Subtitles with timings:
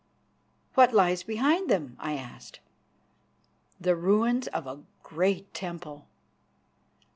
[0.73, 2.59] "What lies behind them?" I asked.
[3.79, 6.07] "The ruins of a great temple."